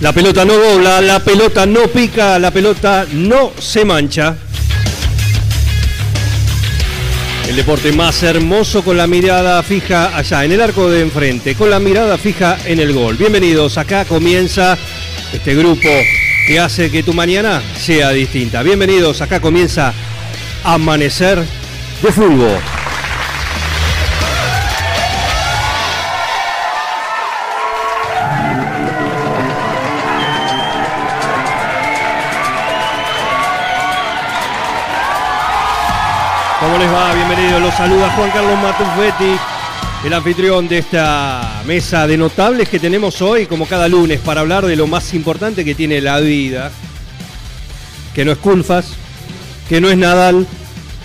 [0.00, 4.36] La pelota no dobla, la pelota no pica, la pelota no se mancha.
[7.48, 11.70] El deporte más hermoso con la mirada fija allá en el arco de enfrente, con
[11.70, 13.16] la mirada fija en el gol.
[13.16, 14.76] Bienvenidos, acá comienza
[15.32, 15.88] este grupo
[16.46, 18.62] que hace que tu mañana sea distinta.
[18.62, 19.94] Bienvenidos, acá comienza
[20.62, 21.42] Amanecer
[22.02, 22.58] de Fútbol.
[36.66, 37.14] ¿Cómo les va?
[37.14, 37.62] Bienvenidos.
[37.62, 39.38] Los saluda Juan Carlos Matufetti,
[40.04, 44.66] el anfitrión de esta mesa de notables que tenemos hoy, como cada lunes, para hablar
[44.66, 46.72] de lo más importante que tiene la vida.
[48.16, 48.88] Que no es Culfas,
[49.68, 50.44] que no es Nadal.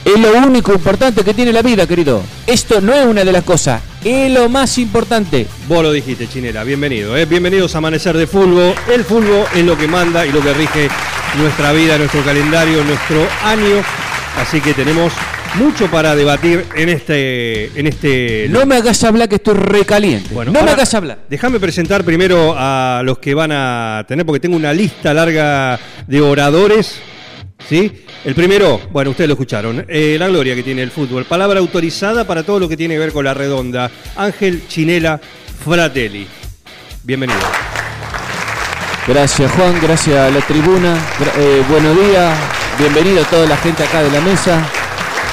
[0.03, 2.23] Es lo único importante que tiene la vida, querido.
[2.47, 5.45] Esto no es una de las cosas, es lo más importante.
[5.67, 6.63] Vos lo dijiste, Chinera.
[6.63, 7.15] Bienvenido.
[7.15, 7.27] ¿eh?
[7.27, 8.73] Bienvenidos a Amanecer de Fútbol.
[8.91, 10.89] El fútbol es lo que manda y lo que rige
[11.37, 13.83] nuestra vida, nuestro calendario, nuestro año.
[14.39, 15.13] Así que tenemos
[15.55, 17.65] mucho para debatir en este.
[17.79, 20.33] En este No me hagas hablar que estoy recaliente.
[20.33, 21.19] Bueno, no me hagas hablar.
[21.29, 26.21] Déjame presentar primero a los que van a tener, porque tengo una lista larga de
[26.21, 26.99] oradores.
[27.69, 28.05] ¿Sí?
[28.25, 31.25] El primero, bueno, ustedes lo escucharon, eh, la gloria que tiene el fútbol.
[31.25, 33.91] Palabra autorizada para todo lo que tiene que ver con la redonda.
[34.15, 35.21] Ángel Chinela
[35.63, 36.27] Fratelli.
[37.03, 37.39] Bienvenido.
[39.07, 39.79] Gracias, Juan.
[39.81, 40.97] Gracias a la tribuna.
[41.37, 42.37] Eh, buenos días.
[42.79, 44.80] Bienvenido a toda la gente acá de la mesa.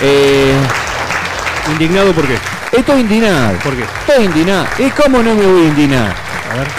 [0.03, 0.54] Eh,
[1.72, 2.36] ¿Indignado por qué?
[2.76, 3.59] estoy indignado.
[3.59, 3.82] ¿Por qué?
[4.06, 4.66] Estoy indignado.
[4.78, 6.14] ¿Y cómo no me voy a indignar?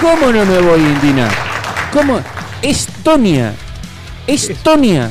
[0.01, 1.31] ¿Cómo no me voy a indignar?
[1.91, 2.19] ¿Cómo?
[2.61, 3.53] Estonia.
[4.27, 5.09] Estonia.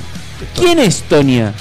[0.55, 1.53] ¿Quién es Estonia?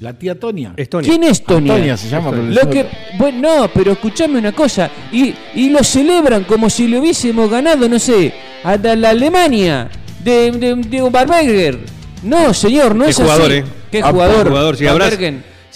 [0.00, 0.74] La tía Tonia.
[0.76, 1.08] Estonia.
[1.08, 1.72] ¿Quién es Tonia?
[1.72, 2.86] Antonia se llama, Lo le que,
[3.16, 4.90] bueno, no, pero escuchame una cosa.
[5.10, 9.88] Y, y lo celebran como si le hubiésemos ganado, no sé, a la, la Alemania
[10.22, 11.78] de, de, de Barberger.
[12.22, 13.54] No, señor, no Qué es jugador, así.
[13.54, 13.64] ¿eh?
[13.90, 14.48] Qué jugador.
[14.48, 15.16] jugador, si habrás-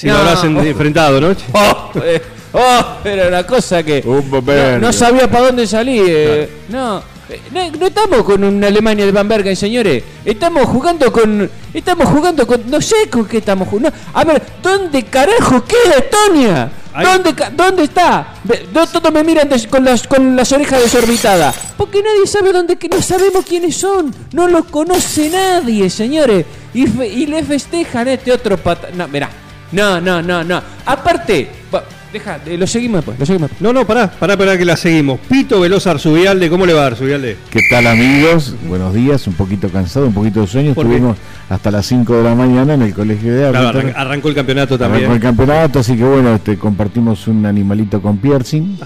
[0.00, 1.28] Si lo habrás en- enfrentado, ¿no?
[1.53, 2.22] Oh, eh,
[2.55, 6.05] oh, era una cosa que Un no, no sabía para dónde salir.
[6.09, 10.03] eh, No, eh, no, no estamos con una Alemania de Van Bergen, señores.
[10.25, 13.93] Estamos jugando con, estamos jugando con, no sé con qué estamos jugando.
[14.15, 16.71] A ver, ¿dónde carajo queda Estonia?
[17.03, 18.34] ¿Dónde, ¿Dónde está?
[18.72, 21.55] Todos me miran des- con las con las orejas desorbitadas.
[21.77, 24.12] Porque nadie sabe dónde, que no sabemos quiénes son.
[24.33, 26.47] No los conoce nadie, señores.
[26.75, 28.89] Y, fe- y le festejan a este otro pata.
[28.94, 29.28] No, mirá.
[29.72, 30.60] No, no, no, no.
[30.86, 33.62] Aparte, va, deja, eh, lo seguimos después, lo seguimos después.
[33.62, 35.20] No, no, pará, pará, pará que la seguimos.
[35.28, 37.36] Pito Veloz Arzubialde, ¿cómo le va Arzubialde?
[37.50, 38.54] ¿Qué tal amigos?
[38.66, 40.75] Buenos días, un poquito cansado, un poquito de sueño.
[40.75, 40.94] ¿Por qué?
[40.94, 44.34] Estuvimos hasta las 5 de la mañana en el colegio de Claro, arran- arrancó el
[44.34, 45.12] campeonato Arrancó también.
[45.12, 48.76] el campeonato, así que bueno, este, compartimos un animalito con piercing,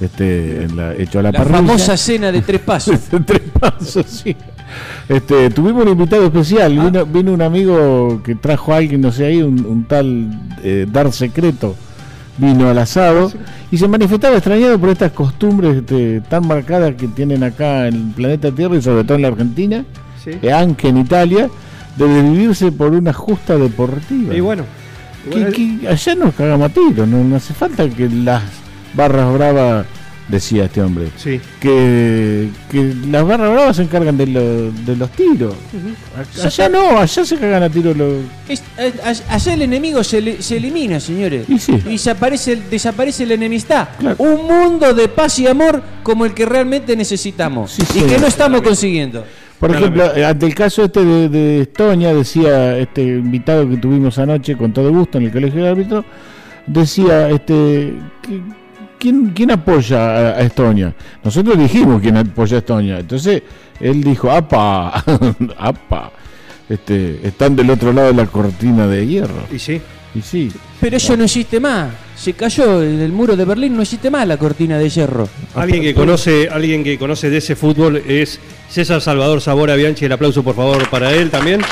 [0.00, 1.56] este, en la- hecho a la, La parrilla.
[1.58, 2.98] famosa cena de tres pasos.
[3.26, 4.34] Tres pasos, sí.
[5.08, 6.84] Este, tuvimos un invitado especial, Ah.
[6.84, 10.28] vino, vino un amigo que trajo a alguien, no sé, ahí, un, un tal
[10.62, 11.74] eh, Dar Secreto,
[12.38, 13.30] vino al asado
[13.70, 18.02] y se manifestaba extrañado por estas costumbres este, tan marcadas que tienen acá en el
[18.14, 19.84] planeta Tierra y sobre todo en la Argentina,
[20.24, 20.30] Sí.
[20.42, 21.48] eh, aunque en Italia,
[21.96, 24.34] de desvivirse por una justa deportiva.
[24.34, 24.64] Y bueno,
[25.24, 28.42] Que- bueno, que allá nos cagamos a tiro, no, no hace falta que las
[28.94, 29.86] barras bravas,
[30.28, 31.38] decía este hombre, sí.
[31.60, 35.54] que, que las barras bravas se encargan de, lo- de los tiros.
[36.42, 38.22] Allá no, allá se cagan a tiro los...
[38.48, 41.48] Es- a- allá el enemigo se, le- se elimina, señores.
[41.48, 41.72] Y sí.
[41.84, 43.88] desaparece, desaparece la enemistad.
[43.98, 44.16] Claro.
[44.18, 47.72] Un mundo de paz y amor como el que realmente necesitamos.
[47.72, 49.24] Sí, y que no estamos consiguiendo.
[49.60, 54.56] Por ejemplo, ante el caso este de, de Estonia, decía este invitado que tuvimos anoche
[54.56, 56.04] con todo gusto en el colegio de árbitros,
[56.66, 57.92] decía este
[58.22, 58.63] que-
[59.04, 60.94] ¿quién, quién apoya a, a Estonia?
[61.22, 62.98] Nosotros dijimos quién apoya a Estonia.
[63.00, 63.42] Entonces
[63.78, 65.04] él dijo, apa,
[65.58, 66.10] apa,
[66.70, 69.46] este, están del otro lado de la cortina de hierro.
[69.52, 69.80] Y sí.
[70.14, 70.48] Y sí,
[70.80, 71.92] Pero eso no existe más.
[72.16, 75.28] Se cayó en el muro de Berlín, no existe más la cortina de hierro.
[75.56, 80.04] Alguien que conoce, alguien que conoce de ese fútbol es César Salvador Sabora Bianchi.
[80.04, 81.62] El aplauso, por favor, para él también.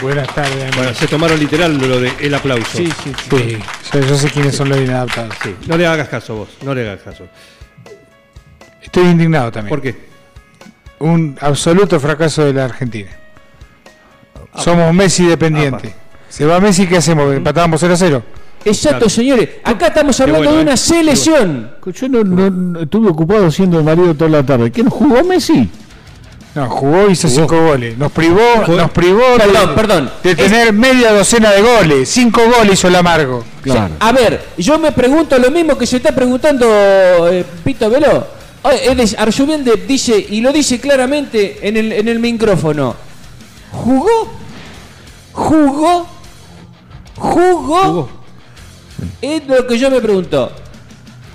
[0.00, 0.54] Buenas tardes.
[0.56, 0.96] Bueno, amigos.
[0.98, 2.76] se tomaron literal lo de el aplauso.
[2.78, 3.12] Sí, sí.
[3.30, 3.58] Sí,
[3.92, 5.34] yo, yo sé quiénes son los inadaptados.
[5.42, 7.26] Sí, No le hagas caso vos, no le hagas caso.
[8.82, 9.68] Estoy indignado también.
[9.68, 10.08] ¿Por qué?
[11.00, 13.10] Un absoluto fracaso de la Argentina.
[14.56, 15.88] Somos Messi dependiente.
[15.88, 15.96] Apa.
[16.28, 17.32] Se va Messi, ¿qué hacemos?
[17.34, 18.22] ¿Empatábamos 0 a 0?
[18.64, 19.10] Exacto, Claro.
[19.10, 19.48] señores.
[19.64, 20.62] Acá estamos Qué hablando bueno, de ¿eh?
[20.64, 21.72] una selección.
[21.86, 24.70] Yo no, no- no- estuve ocupado siendo marido toda la tarde.
[24.70, 25.70] ¿Quién jugó Messi?
[26.54, 27.40] No, jugó, hizo Jugó.
[27.42, 27.96] 5 goles.
[27.98, 28.76] Nos privó, Jugó.
[28.76, 30.10] nos privó Perdón, de, perdón.
[30.22, 32.08] de tener media docena de goles.
[32.08, 33.44] 5 goles hizo el amargo.
[33.62, 33.94] Claro.
[34.00, 36.66] A ver, yo me pregunto lo mismo que se está preguntando
[37.30, 38.26] eh, Pito Veló.
[38.62, 42.96] Oye, él es- Arzubielde dice, y lo dice claramente en el, en el micrófono.
[43.72, 44.28] ¿Jugó?
[45.32, 46.06] ¿Jugó?
[47.16, 47.80] ¿Jugó?
[47.82, 48.08] Jugó.
[49.22, 50.50] Es lo que yo me pregunto.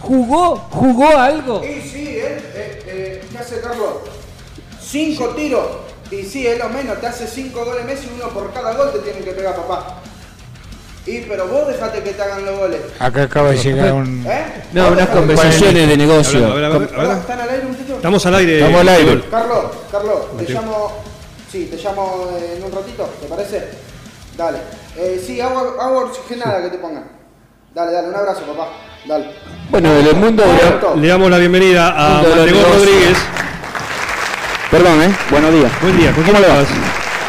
[0.01, 0.57] ¿Jugó?
[0.69, 1.61] ¿Jugó algo?
[1.63, 3.87] Sí, sí, él, eh, eh, ¿qué hace Carlos?
[4.85, 5.65] Cinco tiros.
[6.11, 8.99] Y sí, es lo menos, te hace cinco goles Messi, uno por cada gol te
[8.99, 10.01] tienen que pegar, papá.
[11.07, 12.81] Y pero vos dejate que te hagan los goles.
[12.99, 14.25] Acá acaba de llegar un.
[14.27, 14.63] ¿Eh?
[14.73, 16.51] No, unas conversaciones de negocio.
[16.51, 16.89] A ver, a ver, a ver, a ver.
[16.97, 17.95] Perdón, ¿Están al aire, muchachos?
[17.97, 18.57] Estamos al aire.
[18.59, 19.23] Estamos al aire.
[19.29, 20.91] Carlos, Carlos, te llamo.
[21.51, 23.69] Sí, te llamo en un ratito, ¿te parece?
[24.37, 24.57] Dale.
[24.97, 27.05] Eh, sí, agua, agua oxigenada que te pongan.
[27.73, 28.71] Dale, dale, un abrazo, papá.
[29.07, 29.25] Dale.
[29.69, 30.43] Bueno, en el mundo.
[30.95, 32.73] Le damos la bienvenida a Mateo negocio.
[32.73, 33.17] Rodríguez.
[34.75, 35.09] Perdón, ¿eh?
[35.31, 35.71] Buenos días.
[35.81, 36.61] Buen día, ¿con quién ¿Cómo le va?
[36.61, 36.77] estás?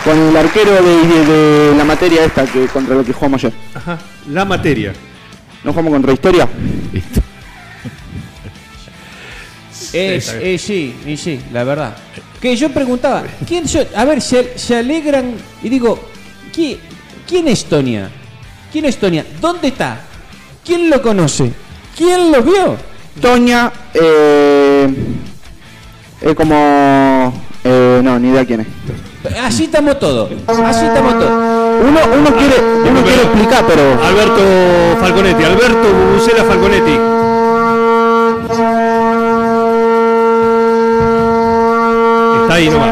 [0.04, 1.24] Con el arquero de, de-
[1.70, 3.52] de la materia esta que contra lo que jugamos ayer.
[3.72, 3.96] Ajá.
[4.30, 4.92] La materia.
[5.62, 6.48] ¿No jugamos contra Historia?
[9.92, 10.40] Es, bien.
[10.54, 11.96] eh, sí, y sí, la verdad.
[12.40, 13.86] Que yo preguntaba, ¿quién son?
[13.94, 16.00] A ver, se, se alegran y digo,
[16.52, 16.78] ¿quién,
[17.28, 18.10] ¿quién es Tonia?
[18.72, 19.24] ¿Quién es Tonia?
[19.40, 20.00] ¿Dónde está?
[20.64, 21.52] ¿Quién lo conoce?
[21.96, 22.76] ¿Quién lo vio?
[23.20, 24.45] Toña, eh,
[26.20, 27.32] es como...
[27.64, 28.66] eh, no, ni idea quién es.
[29.42, 30.30] Así estamos todos.
[30.46, 31.30] Así estamos todos.
[31.30, 32.54] Uno, uno quiere,
[32.88, 33.82] uno quiere explicar, pero...
[34.04, 34.42] Alberto
[35.00, 35.44] Falconetti.
[35.44, 36.98] Alberto Bubucela Falconetti.
[42.42, 42.90] Está ahí nomás.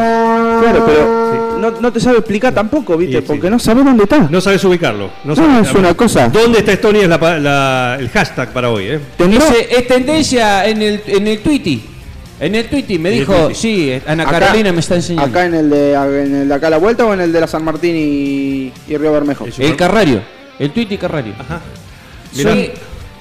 [0.63, 3.17] Claro, pero no, no te sabe explicar tampoco, ¿viste?
[3.17, 3.27] Sí, sí.
[3.29, 4.27] Porque no sabe dónde está.
[4.31, 5.11] No sabes ubicarlo.
[5.25, 6.29] No, No, sabes- es una cosa.
[6.29, 7.03] ¿Dónde está Estonia?
[7.03, 9.01] Es la pa- la- el hashtag para hoy, ¿eh?
[9.19, 11.83] Ese- es tendencia en el, en el Twitty.
[12.41, 15.31] En el Twitty me En el dijo, sí, Ana acá- Carolina me está enseñando.
[15.31, 17.41] ¿Acá en el, de, en el de acá a la vuelta o en el de
[17.41, 19.47] la San Martín y, y Río Bermejo?
[19.59, 20.21] El Carrario.
[20.59, 21.35] El Twitty Carrario.
[21.39, 21.61] Ajá.
[22.33, 22.71] Sí,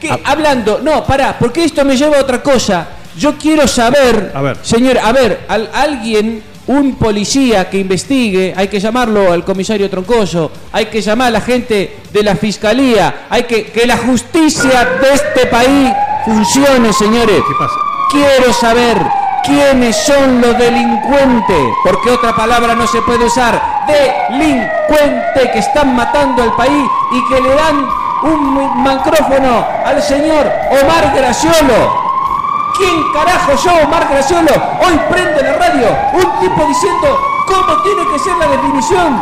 [0.01, 2.87] que, hablando, no, pará, porque esto me lleva a otra cosa.
[3.17, 4.57] Yo quiero saber, A ver.
[4.63, 10.51] señor, a ver, al- alguien, un policía que investigue, hay que llamarlo al comisario Troncoso,
[10.71, 15.13] hay que llamar a la gente de la fiscalía, hay que que la justicia de
[15.13, 15.91] este país
[16.25, 17.35] funcione, señores.
[17.47, 17.75] ¿Qué pasa?
[18.13, 18.97] Quiero saber
[19.43, 23.59] quiénes son los delincuentes, porque otra palabra no se puede usar.
[23.87, 27.87] Delincuentes que están matando al país y que le dan
[28.23, 30.45] un mi- micrófono al señor
[30.81, 32.03] Omar Graciolo.
[32.77, 34.51] ¿Quién carajo yo, Omar Graciolo?
[34.85, 39.21] Hoy prende la radio un tipo diciendo cómo tiene que ser la definición.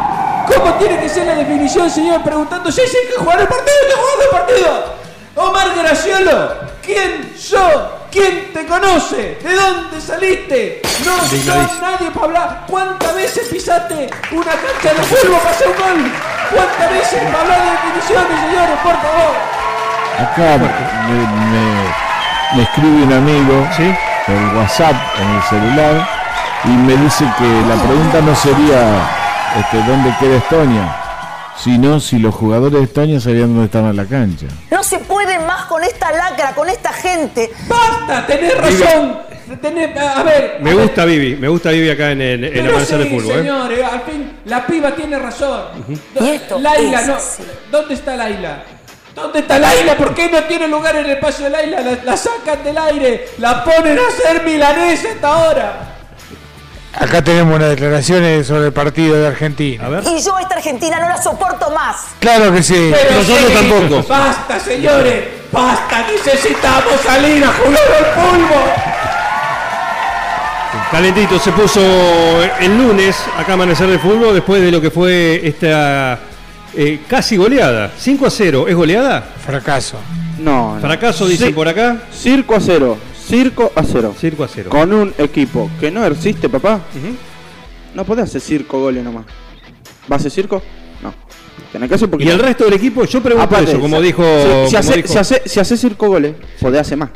[0.53, 2.21] ¿Cómo tiene que ser la definición, señor?
[2.23, 4.95] Preguntando, sí, sí, que jugar el partido, que jugar el partido.
[5.47, 6.49] Omar Graciolo,
[6.85, 8.00] ¿quién sos?
[8.11, 9.37] ¿Quién te conoce?
[9.41, 10.81] ¿De dónde saliste?
[11.05, 12.63] No sos nadie para hablar.
[12.67, 16.11] ¿Cuántas veces pisaste una cancha de fútbol para hacer un gol?
[16.53, 18.77] ¿Cuántas veces para hablar de definiciones, señores?
[18.83, 19.33] Por favor.
[20.19, 21.13] Acá me,
[21.51, 21.91] me-
[22.57, 23.95] me escribe un amigo ¿Sí?
[24.27, 26.09] por WhatsApp en el celular
[26.65, 28.81] y me dice que la pregunta no sería
[29.57, 30.83] este, dónde queda Estonia,
[31.63, 34.47] sino si los jugadores de Estonia sabían dónde estaban en la cancha.
[34.69, 37.51] No se puede más con esta lacra, con esta gente.
[37.67, 38.25] ¡Basta!
[38.27, 39.19] ¡Tenés razón!
[39.61, 40.57] Tenés, a ver.
[40.61, 40.83] Me a ver.
[40.85, 41.35] gusta Vivi.
[41.35, 43.37] Me gusta Vivi acá en, en, en Amanecer de sí, Fútbol, ¿eh?
[43.39, 45.63] señores, al fin, la piba tiene razón.
[46.19, 47.15] Y esto Laila, es no.
[47.15, 47.43] así.
[47.69, 48.63] ¿Dónde está Laila?
[49.13, 49.97] ¿Dónde está Laila?
[49.97, 51.81] ¿Por qué no tiene lugar en el espacio de Laila?
[51.81, 55.90] La, la sacan del aire, la ponen a hacer milanesa hasta ahora.
[56.93, 59.85] Acá tenemos unas declaraciones sobre el partido de Argentina.
[59.85, 60.03] A ver.
[60.05, 61.95] Y yo esta Argentina no la soporto más.
[62.19, 62.91] Claro que sí.
[62.91, 64.07] Pero Nosotros sí, tampoco.
[64.07, 65.23] Basta, señores.
[65.51, 68.71] Basta, necesitamos salir a jugar al fútbol.
[70.91, 71.79] Calentito se puso
[72.59, 76.19] el lunes acá a Amanecer de Fútbol después de lo que fue esta
[76.75, 77.91] eh, casi goleada.
[77.97, 78.65] 5 a 0.
[78.67, 79.23] ¿Es goleada?
[79.45, 79.97] Fracaso.
[80.39, 80.81] No, no.
[80.81, 81.53] Fracaso, dicen Sí.
[81.53, 81.97] por acá.
[82.13, 82.97] Circo a cero.
[83.27, 84.13] Circo a cero.
[84.19, 84.69] Circo a 0.
[84.69, 86.81] Con un equipo que no existe, papá.
[87.93, 89.25] No podés hacer circo goles nomás.
[90.11, 90.61] ¿Va a hacer circo?
[91.01, 91.13] No.
[91.71, 94.03] Tenés que hacer porque Y el resto del equipo, yo pregunto Aparte, eso, como si-
[94.03, 94.23] dijo.
[94.23, 97.09] Si, si como hace, dijo- si, hace, si hace circo goles, podés hacer más.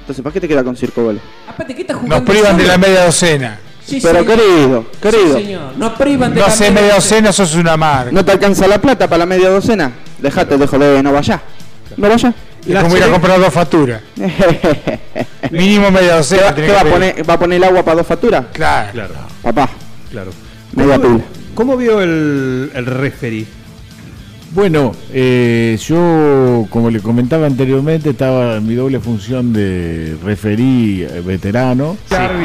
[0.00, 1.22] Entonces, ¿para qué te queda con circo goles?
[1.48, 2.16] Aparte, ¿qué está jugando?
[2.16, 3.58] Nos privan de la media docena.
[3.84, 4.36] Sí, Pero señor.
[4.38, 5.76] querido, querido, Sí, señor.
[5.76, 8.12] Nos privan de No la sé, media docena, sos una marca.
[8.12, 9.90] ¿no te alcanza la plata para la media docena?
[10.18, 11.40] Dejate de joder, no vayas.
[11.96, 12.32] No vayas.
[12.66, 14.02] Es como ir a comprar dos facturas.
[15.50, 16.54] Mínimo media ¿Qué, docena.
[16.54, 17.28] qué va a poner?
[17.28, 18.44] ¿Va a poner el agua para dos facturas?
[18.52, 18.90] Claro.
[18.92, 19.68] Claro, Papá,
[20.10, 20.30] claro.
[20.74, 21.24] media ¿Cómo, pila.
[21.54, 23.46] cómo vio el, el referee?
[24.54, 31.22] Bueno, eh, yo, como le comentaba anteriormente, estaba en mi doble función de referí eh,
[31.24, 31.96] veterano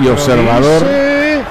[0.01, 0.83] y observador.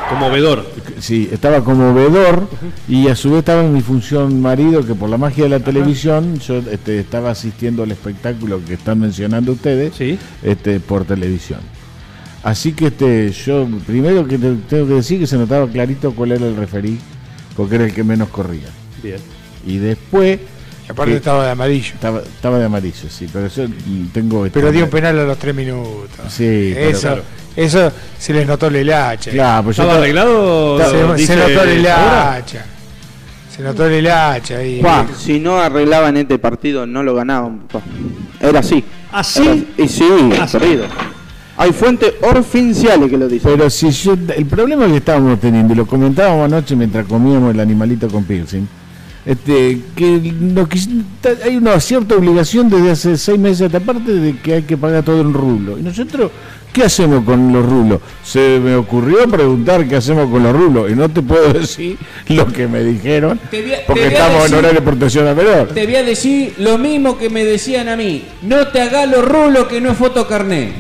[0.08, 0.64] Como vedor.
[0.98, 2.48] Sí, estaba como vedor
[2.88, 5.60] y a su vez estaba en mi función marido, que por la magia de la
[5.60, 10.18] televisión yo este, estaba asistiendo al espectáculo que están mencionando ustedes Sí.
[10.42, 11.60] este, por televisión.
[12.42, 16.32] Así que este, yo primero que te- tengo que decir que se notaba clarito cuál
[16.32, 16.98] era el referí,
[17.56, 18.68] porque era el que menos corría.
[19.02, 19.18] Bien.
[19.66, 20.38] Y después
[20.88, 21.94] Y aparte estaba de amarillo.
[21.94, 23.64] estaba, estaba de amarillo, sí, pero yo
[24.12, 24.46] tengo...
[24.46, 26.08] este, Pero dio un penal a los tres minutos.
[26.28, 27.22] Sí, pero eso, claro.
[27.56, 29.30] eso se les notó el hacha.
[29.32, 31.16] Claro, pues yo ¿Estaba arreglado?
[31.16, 32.64] Se, se notó el hacha.
[33.56, 34.62] Se notó el hacha.
[34.62, 37.62] Y, Juan, si no arreglaban este partido, no lo ganaban.
[38.40, 38.84] Era así.
[39.10, 39.42] ¿Ah, sí?
[39.76, 40.04] Era- y sí,
[40.38, 40.58] Ah, sí.
[40.58, 40.84] corrido.
[41.58, 43.50] Hay fuentes oficiales que lo dicen.
[43.50, 47.60] Pero si yo, el problema que estábamos teniendo, y lo comentábamos anoche mientras comíamos el
[47.60, 48.66] animalito con piercing,
[49.26, 50.32] este, que,
[51.44, 54.76] hay una cierta obligación desde hace seis meses a esta parte de que hay que
[54.76, 55.76] pagar todo en rublo.
[55.78, 56.30] Y nosotros,
[56.72, 58.00] ¿qué hacemos con los rublos?
[58.24, 62.46] Se me ocurrió preguntar qué hacemos con los rublos, y no te puedo decir lo
[62.46, 63.50] que me dijeron, a-
[63.86, 65.68] porque estamos decir- en horario de protección a menor.
[65.74, 68.22] Te voy a decir lo mismo que me decían a mí.
[68.42, 70.72] No te hagas los rulos que no es fotocarné.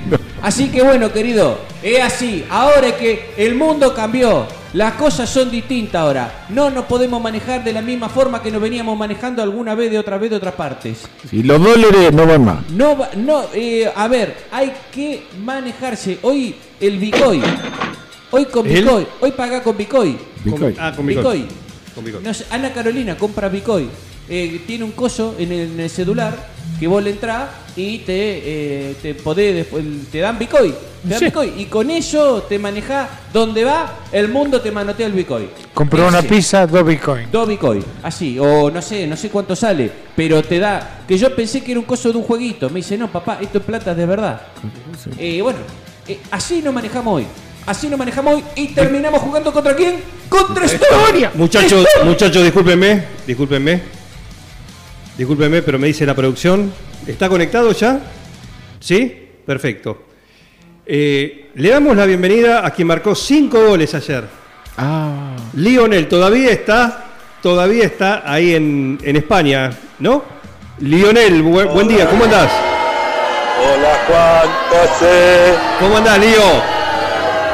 [0.46, 2.44] Así que bueno, querido, es así.
[2.48, 4.46] Ahora es que el mundo cambió.
[4.74, 6.46] Las cosas son distintas ahora.
[6.50, 9.98] No nos podemos manejar de la misma forma que nos veníamos manejando alguna vez de
[9.98, 10.98] otra vez de otras partes.
[11.32, 12.70] Y los dólares no van más.
[12.70, 16.18] No, va- no, eh, a ver, hay que manejarse.
[16.22, 17.42] Hoy el Bitcoin.
[18.30, 18.84] Hoy con ¿El?
[18.84, 19.06] Bitcoin.
[19.20, 20.16] Hoy paga con Bitcoin.
[20.44, 20.76] Bitcoin.
[20.78, 21.48] Ah, con Bitcoin.
[21.92, 22.24] Con Bitcoin.
[22.24, 23.90] No sé, Ana Carolina compra Bitcoin.
[24.28, 27.44] Eh, tiene un coso en el, en el celular que vos le entrás
[27.76, 30.72] y te, eh, te podés después, te dan Bitcoin.
[31.02, 31.24] Te dan Sí.
[31.26, 31.60] Bitcoin.
[31.60, 35.48] Y con eso te manejás donde va, el mundo te manotea el Bitcoin.
[35.72, 37.30] compró una pizza, dos bitcoins.
[37.30, 41.00] Dos Bitcoin, así, o no sé, no sé cuánto sale, pero te da.
[41.06, 42.68] Que yo pensé que era un coso de un jueguito.
[42.70, 44.40] Me dice, no, papá, esto es plata de verdad.
[45.18, 45.58] Eh, bueno,
[46.08, 47.26] eh, así nos manejamos hoy.
[47.66, 49.96] Así nos manejamos hoy y terminamos jugando contra quién?
[50.28, 51.32] ¡Contra Estonia!
[51.34, 53.95] Muchachos, muchachos, discúlpenme, discúlpenme.
[55.16, 56.72] Discúlpenme, pero me dice la producción.
[57.06, 58.00] ¿Está conectado ya?
[58.80, 59.28] ¿Sí?
[59.46, 60.02] Perfecto.
[60.84, 64.24] Eh, le damos la bienvenida a quien marcó cinco goles ayer.
[64.76, 67.04] Ah, Lionel todavía está,
[67.42, 69.70] todavía está ahí en, en España,
[70.00, 70.22] ¿no?
[70.80, 72.52] Lionel, bu- buen día, ¿cómo andás?
[73.58, 75.58] Hola Juan, ¿qué haces?
[75.80, 76.76] ¿Cómo andás, Lío?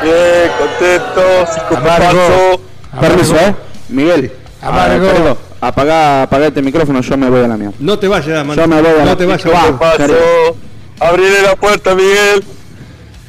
[0.02, 2.60] Bien, contento, cinco Amargo.
[3.00, 3.54] Permiso, ¿eh?
[3.88, 4.32] Miguel.
[4.60, 5.06] Amargo.
[5.08, 7.74] ah, apagá, apagá este micrófono, yo me voy a la mierda.
[7.78, 8.56] No te vayas, man.
[8.56, 9.46] Yo me voy a No te vayas.
[9.52, 9.66] Va.
[9.66, 10.56] ¿Qué pasó?
[11.00, 12.44] Abriré la puerta, Miguel.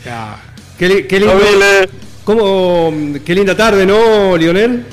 [0.05, 0.35] Ya.
[0.77, 1.33] Qué, li- qué lindo.
[1.35, 1.89] Abrile.
[2.23, 2.91] ¿Cómo,
[3.25, 4.85] qué linda tarde, ¿no, Lionel?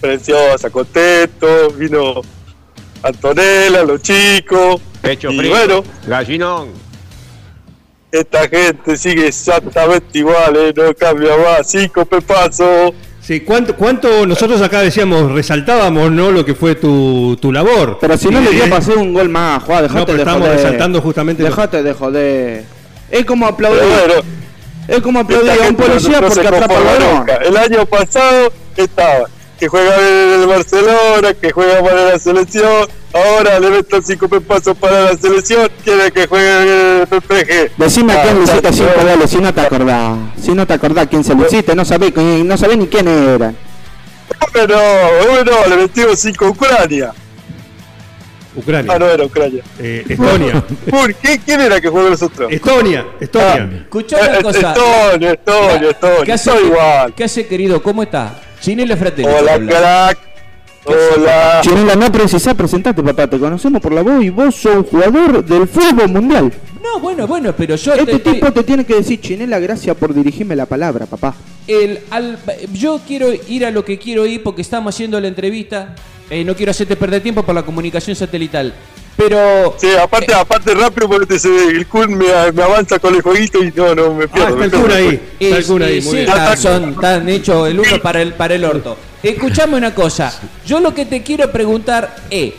[0.00, 1.70] Preciosa, contento.
[1.76, 2.20] Vino
[3.02, 4.80] Antonella, los chicos.
[5.02, 5.50] Pecho y frío.
[5.50, 6.70] bueno, Gallinón.
[8.10, 10.72] esta gente sigue exactamente igual, ¿eh?
[10.74, 11.70] no cambia más.
[11.70, 12.92] Cinco pepazos.
[13.28, 16.30] Sí, ¿cuánto, cuánto nosotros acá decíamos, resaltábamos, ¿no?
[16.30, 17.98] Lo que fue tu, tu labor.
[18.00, 20.46] Pero si no le dio hacer un gol más, Juan, dejate No, pero de estamos
[20.48, 20.56] joder.
[20.56, 22.64] resaltando justamente lo- Dejate de joder.
[23.10, 24.24] Es como Pero aplaudir.
[24.88, 27.16] Es como aplaudir a un policía no porque atrapa ladrón.
[27.18, 27.34] nunca.
[27.34, 29.28] El año pasado estaba
[29.58, 32.88] que juega en el Barcelona, que juega para la selección.
[33.12, 35.68] Ahora le meto cinco pepazos para la selección.
[35.82, 37.72] Quiere que juegue en el PPG.
[37.76, 40.18] Decime a Ah, quién le está hiciste cinco goles, si no te acordás.
[40.40, 43.08] Si no te acordás quién se lo hiciste, no sabés, quién- no sabés ni quién
[43.08, 43.52] era.
[44.52, 44.76] Pero
[45.30, 47.12] bueno, le metimos cinco a Ucrania.
[48.56, 48.92] Ucrania.
[48.94, 49.62] Ah, no era Ucrania.
[49.78, 50.64] Eh, Estonia.
[50.90, 51.38] ¿Por qué?
[51.44, 52.50] ¿Quién era que jugó nosotros?
[52.52, 53.06] Estonia.
[53.20, 53.70] Estonia.
[53.82, 54.58] Escuchá una Eh, cosa.
[54.72, 56.24] Estonia, Estonia, Estonia.
[56.24, 57.14] ¿Qué hace, igual.
[57.14, 57.82] ¿Qué hace, querido?
[57.82, 58.02] ¿Cómo
[58.60, 59.28] Chinela Fratelli.
[59.28, 60.18] Hola, crack.
[60.84, 61.60] Hola.
[61.62, 63.26] Chinela, no precisás presentarte, papá.
[63.28, 66.52] Te conocemos por la voz y vos sos un jugador del fútbol mundial.
[66.82, 70.14] No, bueno, bueno, pero yo Este te- tipo te tiene que decir, Chinela, gracias por
[70.14, 71.34] dirigirme la palabra, papá.
[71.66, 72.38] el, al-
[72.72, 75.94] yo quiero ir a lo que quiero ir porque estamos haciendo la entrevista.
[76.30, 78.72] Eh, no quiero hacerte perder tiempo por la comunicación satelital.
[79.18, 83.62] Pero Sí, aparte, aparte rápido porque se- el Kun me, me avanza con el jueguito
[83.62, 84.48] y no, no, me Ah, pierdo.
[84.50, 84.86] está el pierdo.
[84.86, 85.20] Kun ahí.
[85.40, 86.26] Está el Es- ahí, eh, muy sí, bien.
[86.26, 88.96] ta- son tan hechos el uno para el, para el orto.
[89.22, 90.32] Escuchame una cosa.
[90.64, 92.52] Yo lo que te quiero preguntar es,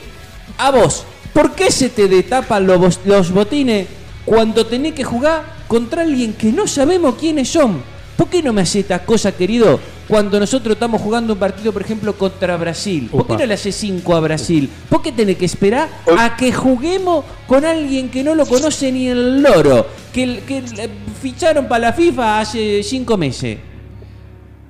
[0.58, 3.88] a vos, ¿por qué se te destapan los, los botines
[4.26, 7.82] cuando tenés que jugar contra alguien que no sabemos quiénes son?
[8.18, 9.80] ¿Por qué no me hace esta cosa, querido?
[10.10, 13.10] Cuando nosotros estamos jugando un partido, por ejemplo, contra Brasil.
[13.12, 14.68] ¿Por qué no le hace 5 a Brasil?
[14.90, 15.88] ¿Por qué tiene que esperar
[16.18, 19.86] a que juguemos con alguien que no lo conoce ni el loro?
[20.12, 20.90] Que, que eh,
[21.22, 23.60] ficharon para la FIFA hace 5 meses.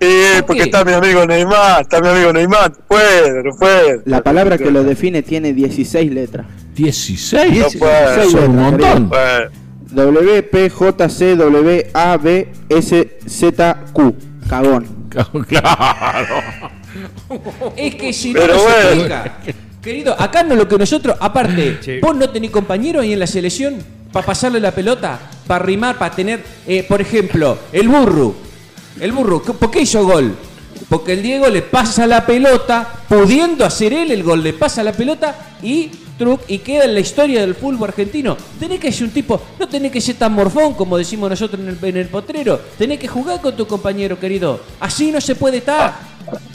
[0.01, 2.72] Eh, porque está mi amigo Neymar, está mi amigo Neymar.
[2.72, 4.01] No puede, no puede.
[4.03, 6.48] La palabra que lo define tiene 16 letras.
[6.75, 7.60] 16.
[7.60, 8.15] No puede.
[8.15, 9.03] 16 Son un montón.
[9.03, 9.50] No puede.
[9.91, 14.15] W, P, J, C, W, A, B, S, Z, Q.
[14.50, 14.98] Cagón.
[15.47, 16.41] Claro.
[17.75, 18.89] Es que si no, Pero no se bueno.
[18.89, 19.37] explica.
[19.81, 21.99] Querido, acá no lo que nosotros, aparte, Sí.
[22.01, 23.75] vos no tenés compañero ahí en la selección
[24.11, 28.35] para pasarle la pelota, para rimar, para tener, eh, por ejemplo, el burro.
[28.99, 30.35] El burro, ¿qué- ¿por qué hizo gol?
[30.89, 34.91] Porque el Diego le pasa la pelota, pudiendo hacer él el gol, le pasa la
[34.91, 35.89] pelota y
[36.19, 38.38] truc, y queda en la historia del fútbol argentino.
[38.59, 41.69] Tenés que ser un tipo, no tenés que ser tan morfón como decimos nosotros en
[41.69, 42.59] el, en el potrero.
[42.77, 44.59] Tenés que jugar con tu compañero, querido.
[44.81, 45.97] Así no se puede estar.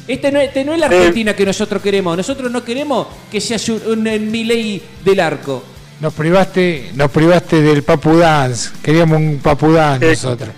[0.06, 2.16] Este no, este no es la Argentina que nosotros queremos.
[2.16, 5.64] Nosotros no queremos que seas un, un, un Milei del arco.
[6.00, 8.70] Nos privaste, nos privaste del Papu Dance.
[8.82, 10.50] Queríamos un Papu Dance Qué- nosotros.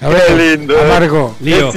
[0.00, 0.76] A Qué ver, lindo.
[0.76, 0.82] eh.
[0.82, 1.36] Amargo.
[1.40, 1.72] Lío.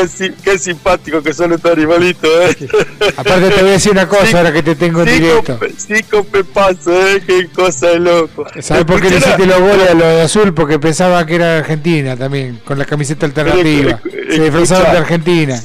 [0.00, 2.68] Qué, sim- qué sim- qué simpático que son estos animalitos, eh.
[3.16, 5.58] Aparte te voy a decir una cosa Sí, ahora que te tengo en directo.
[5.58, 7.22] pe- cinco pepazos, eh.
[7.26, 8.44] Qué cosa de loco.
[8.60, 10.54] ¿Sabes por qué le hiciste los goles a los de azul?
[10.54, 14.00] Porque pensaba que era Argentina también, con la camiseta alternativa.
[14.30, 15.62] Se disfrazaron de Argentina.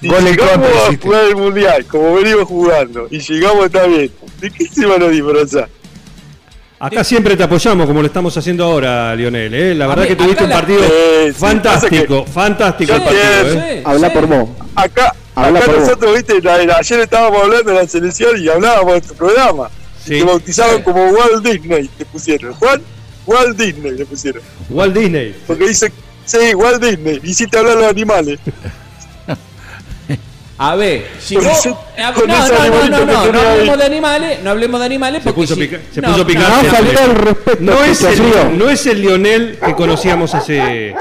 [0.00, 4.10] Si Gol llegamos contra a jugar el mundial, como venimos jugando, y llegamos bien,
[4.40, 5.68] ¿de qué se van a disfrazar?
[6.78, 9.54] Acá siempre te apoyamos como lo estamos haciendo ahora, Lionel.
[9.54, 9.74] ¿eh?
[9.74, 13.22] La verdad ver, que tuviste un la- partido sí, fantástico, fantástico el partido.
[13.22, 13.76] ¿eh?
[13.78, 14.14] Sí, Habla sí.
[14.14, 14.48] por vos.
[14.74, 15.84] Acá, Habla acá por vos.
[15.84, 19.70] nosotros, viste, la- la- ayer estábamos hablando de la selección y hablábamos de tu programa.
[20.04, 20.18] Sí.
[20.18, 20.82] Te bautizaron Sí.
[20.82, 22.52] como Walt Disney, te pusieron.
[22.54, 22.82] Juan,
[23.26, 24.42] Walt Disney le pusieron.
[24.68, 25.34] Walt Disney.
[25.46, 25.90] Porque dice,
[26.26, 28.38] sí, Walt Disney, hiciste hablar a los animales.
[30.56, 34.50] A ver, si vos, eso, eh, no, no, no, no, no, hablemos de animales, no
[34.50, 36.68] hablemos de animales porque se puso, si, pica, se puso no, picante.
[36.70, 40.94] No, el respeto, no, es el, no es el Lionel que conocíamos hace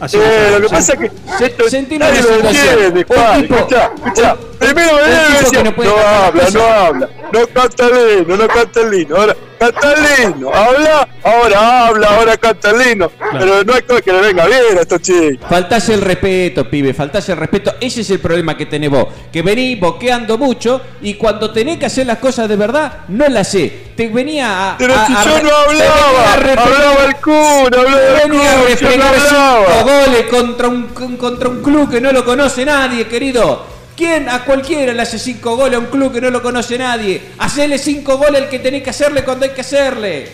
[0.00, 4.36] Así eh, lo que pasa es que esto, sentimos nadie lo entiende, escuchá.
[4.58, 9.36] Primero eh, no, habla, no habla, no canta el no, no canta el Ahora,
[9.72, 13.10] canta lindo, habla, ahora habla, ahora canta lindo.
[13.38, 15.46] Pero no hay cosa que le venga bien a estos chicos.
[15.48, 17.74] Faltás el respeto, pibe, faltás el respeto.
[17.80, 19.06] Ese es el problema que tenés vos.
[19.32, 23.48] Que venís boqueando mucho y cuando tenés que hacer las cosas de verdad, no las
[23.48, 23.84] sé.
[23.96, 24.76] Te venía a.
[24.78, 28.52] Pero a- si a- yo no venía a hablaba, hablaba el cura, hablaba el Venía
[28.52, 29.82] a cura, yo no hablaba.
[29.82, 30.82] goles contra un,
[31.16, 33.73] contra un club que no lo conoce nadie, querido.
[33.96, 37.20] ¿Quién a cualquiera le hace cinco goles a un club que no lo conoce nadie?
[37.38, 40.28] Hacele cinco goles al que tenés que hacerle cuando hay que hacerle.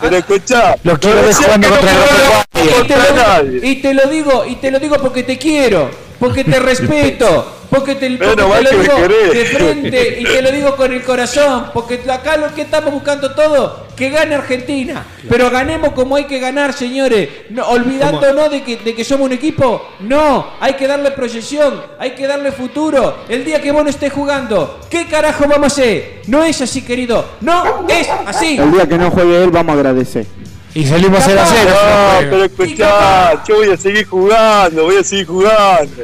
[0.00, 3.74] Pero escuchá, Lo quiero no ver jugando que no contra jugaba Y te, lo, y
[3.76, 8.10] te lo digo, y te lo digo porque te quiero, porque te respeto, porque te,
[8.16, 12.54] porque lo digo de frente y te lo digo con el corazón, porque acá lo
[12.54, 17.66] que estamos buscando todo, que gane Argentina, pero ganemos como hay que ganar, señores, no,
[17.66, 22.26] olvidándonos de que, de que somos un equipo, no, hay que darle proyección, hay que
[22.26, 26.22] darle futuro, el día que vos no estés jugando, ¿qué carajo vamos a hacer?
[26.26, 28.56] No es así, querido, no es así.
[28.58, 30.26] El día que no juegue él, vamos a agradecer.
[30.74, 31.70] Y salimos 0 a 0.
[31.70, 36.02] No, pero escuchá, yo voy a seguir jugando, voy a seguir jugando.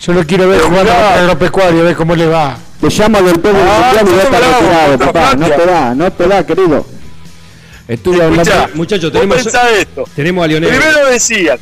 [0.00, 2.56] Yo lo quiero ver jugando contra el agropecuario, a ver cómo le va.
[2.80, 5.34] Te llamo del pueblo Ah, y ya está retirado, papá.
[5.36, 6.84] No te da, no te da, querido.
[7.88, 8.42] Estuve hablando.
[8.42, 9.46] Escuchá, Muchachos, vos tenemos,
[9.78, 10.04] esto.
[10.16, 10.70] tenemos a Lionel.
[10.70, 11.58] Primero decían,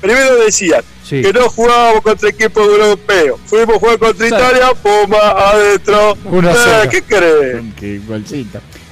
[0.00, 1.22] primero decían Sí.
[1.22, 3.40] que no jugábamos contra equipos europeos.
[3.46, 4.26] Fuimos a jugar contra.
[4.26, 6.16] Italia, Puma, adentro.
[6.24, 6.52] Uno a
[6.84, 6.88] Eh.
[6.90, 7.62] ¿Qué crees?
[7.78, 8.00] Qué.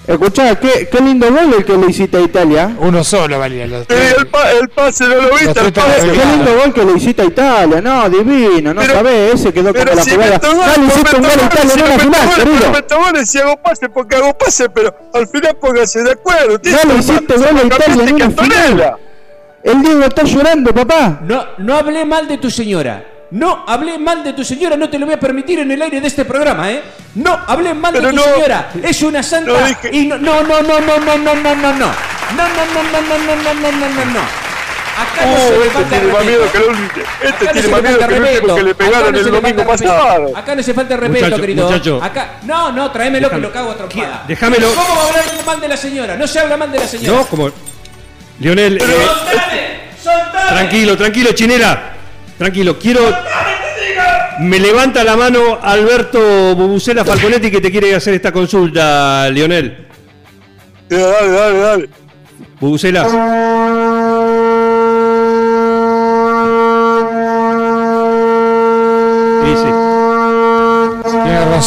[0.06, 2.74] Escuchá, qué, qué lindo gol el que le hiciste a Italia.
[2.80, 4.16] Uno solo valía los tres.
[4.18, 6.10] el, pa- el pase no lo viste, el pase.
[6.10, 7.80] Qué lindo gol que le hiciste a Italia.
[7.80, 10.32] No, divino, no Pero- sabés, ese quedó como la si jugada.
[10.32, 12.28] meto gol, Ya le hiciste un gol a Italia si no meto final,
[12.60, 16.54] pero meto goles, si hago pase, porque hago pase, pero al final póngase de acuerdo.
[16.54, 18.96] Ustedes Ya le hiciste gol a Italia en una Antonella.
[19.62, 21.20] El Diego está llorando, papá.
[21.22, 23.04] No, no hablé mal de tu señora.
[23.32, 26.00] No hablé mal de tu señora, no te lo voy a permitir en el aire
[26.00, 26.82] de este programa, ¿eh?
[27.14, 28.70] No hablé mal Pero de tu no- señora.
[28.82, 31.72] Es una santa no dije- y no, no, no, no, no, no, no, no, no,
[31.74, 31.86] no.
[32.36, 34.20] No, no, no, no, no, no, no, no, no, no, no.
[35.00, 37.04] Acá no se Oh, le este falta tiene más miedo que el último.
[37.22, 40.36] Este tiene más miedo que el último que le pegaron el domingo pasado.
[40.36, 41.66] Acá no se falta respeto, Muchacho, querido.
[41.68, 42.00] muchacho.
[42.02, 44.24] Acá, no, no, tráemelo que lo cago a trompada.
[44.26, 44.74] Déjamelo.
[44.74, 46.16] ¿Cómo va a hablar mal de la señora?
[46.16, 47.18] No se habla mal de la señora.
[47.18, 47.50] No, como.
[48.40, 49.80] Lionel, eh, ¡Soltame!
[50.02, 50.48] ¡Soltame!
[50.48, 51.92] tranquilo, tranquilo, chinela.
[52.40, 53.02] Tranquilo, quiero.
[54.38, 59.86] Me levanta la mano Alberto Bubucela Falconetti que te quiere hacer esta consulta, Lionel.
[60.88, 61.90] Dale, dale, dale.
[62.58, 63.08] Bubucelas.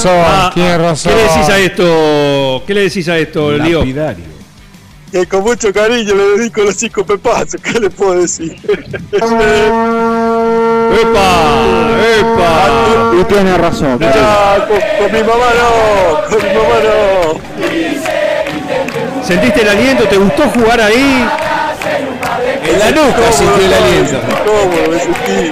[0.05, 1.11] Ah, tiene ah, razón.
[1.11, 2.63] ¿Qué le decís a esto?
[2.65, 3.83] ¿Qué le decís a esto, Lío?
[5.11, 8.57] Que con mucho cariño le dedico los cinco pepazos, ¿qué le puedo decir?
[11.01, 11.29] ¡Epa!
[12.19, 13.11] ¡Epa!
[13.19, 13.99] Y tiene razón.
[14.01, 16.93] Ah, con, con mi mamá no, con mi mamá no.
[19.23, 20.03] ¿Sentiste el aliento?
[20.05, 21.27] ¿Te gustó jugar ahí?
[22.65, 24.19] En la nuca sintió el aliento.
[24.45, 25.51] Cómodo me sentí.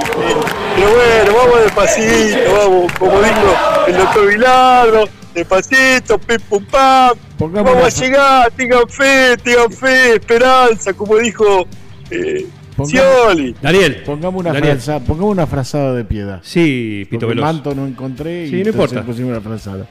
[0.75, 3.55] Pero bueno, vamos despacito, vamos, como dijo
[3.87, 7.17] el doctor Vilardo, despacito, pim pum pam.
[7.37, 11.67] Pongamos Vamos a llegar, tengan fe, tengan fe, esperanza, como dijo
[12.09, 13.61] eh, Pongamos-.
[13.61, 13.95] Daniel.
[14.05, 14.77] Pongamos una, Daniel.
[14.79, 16.39] fraza- pongamos una frazada de piedad.
[16.43, 17.45] Sí, Pito Porque Veloz.
[17.45, 19.05] manto no encontré y Sí, no entonces importa.
[19.05, 19.85] pusimos una frazada.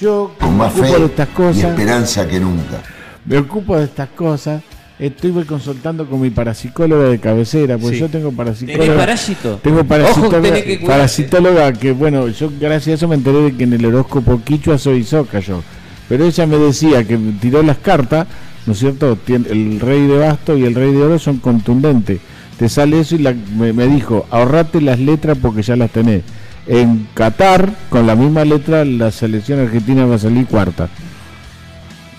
[0.00, 1.64] Yo Con me más ocupo fe de estas y cosas.
[1.64, 2.82] esperanza que nunca.
[3.26, 4.62] Me ocupo de estas cosas.
[4.98, 8.00] Estoy consultando con mi parapsicóloga de cabecera, porque Sí.
[8.02, 8.84] yo tengo parapsicóloga.
[8.84, 9.56] ¿Tenés parásito?
[9.62, 13.56] Tengo Ojo, parasitóloga, tenés que parasitóloga que, bueno, yo gracias a eso me enteré de
[13.56, 15.60] que en el horóscopo quichua soy soca yo.
[16.08, 18.28] Pero ella me decía que me tiró las cartas,
[18.66, 19.16] ¿no es cierto?
[19.26, 22.20] Tien- El rey de basto y el rey de oro son contundentes.
[22.58, 26.22] Te sale eso y la- me, me dijo, ahorrate las letras porque ya las tenés.
[26.66, 30.88] En Qatar, con la misma letra, la selección argentina va a salir cuarta.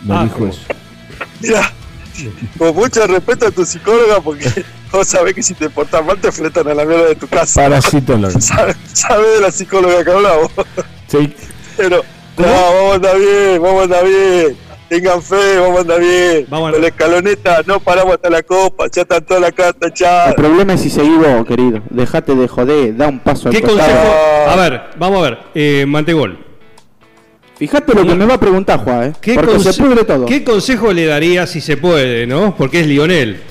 [0.04, 0.60] Me Ah, dijo eso.
[1.40, 1.72] Mira,
[2.58, 4.50] con mucho respeto a tu psicóloga, porque
[4.92, 7.62] vos sabés que si te portas mal te fletan a la mierda de tu casa.
[7.62, 8.38] Parasitóloga.
[8.42, 10.52] ¿Sabes sabe de la psicóloga que hablamos?
[11.08, 11.34] Sí.
[11.78, 12.04] Pero,
[12.38, 14.56] no, vamos a andar bien, vamos a andar bien.
[14.94, 16.46] Tengan fe, vamos a andar bien.
[16.50, 19.88] Vamos a Con la escaloneta no paramos hasta la copa, ya están toda la carta
[19.88, 20.36] El echada.
[20.36, 21.80] problema es si seguís vos, querido.
[21.90, 23.90] Dejate de joder, da un paso al ¿Qué costado.
[23.90, 24.50] consejo?
[24.52, 25.40] A ver, vamos a ver.
[25.56, 26.38] Eh, Mantegol.
[27.58, 29.14] Fíjate lo que me va a preguntar, Juan, ¿eh?
[29.20, 30.26] ¿Qué, Porque se conse- pudre todo.
[30.28, 32.54] ¿Qué consejo le darías si se puede, no?
[32.56, 33.42] Porque es Lionel.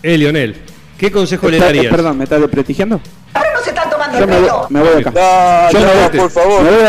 [0.00, 0.54] Es Lionel.
[0.96, 1.92] ¿Qué consejo le Está- eh, darías?
[1.92, 3.00] perdón, ¿me estás desprestigiando?
[3.32, 4.66] Ahora no se tomando Yo me, voy- pelo.
[4.70, 5.10] me voy acá.
[5.10, 6.62] No, Yo no, me voy- por favor.
[6.62, 6.88] me voy a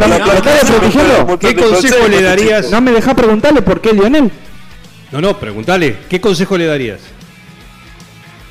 [1.27, 2.71] No, ¿Qué consejo le darías?
[2.71, 4.31] ¿No me deja preguntarle por qué Lionel?
[5.11, 5.97] No, no, pregúntale.
[6.09, 6.99] ¿Qué consejo le darías?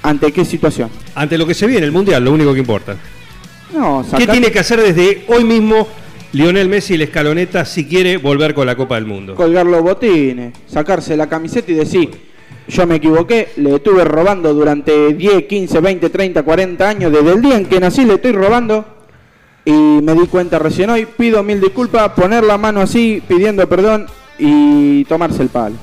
[0.02, 0.90] ¿Ante qué situación?
[1.14, 2.96] Ante lo que se viene, el Mundial, lo único que importa.
[3.72, 5.88] No, ¿Qué tiene que hacer desde hoy mismo
[6.32, 9.34] Lionel Messi y la escaloneta si quiere volver con la Copa del Mundo?
[9.34, 12.10] colgar los botines, sacarse la camiseta y decir,
[12.68, 17.42] yo me equivoqué, le estuve robando durante 10, 15, 20, 30, 40 años, desde el
[17.42, 18.84] día en que nací le estoy robando
[19.64, 24.06] y me di cuenta recién hoy, pido mil disculpas, poner la mano así pidiendo perdón
[24.38, 25.76] y tomarse el palo.